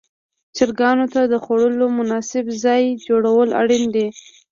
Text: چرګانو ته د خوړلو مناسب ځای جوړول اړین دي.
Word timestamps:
چرګانو 0.55 1.05
ته 1.13 1.21
د 1.31 1.33
خوړلو 1.43 1.85
مناسب 1.99 2.45
ځای 2.63 2.83
جوړول 3.07 3.49
اړین 3.61 3.85
دي. 3.95 4.07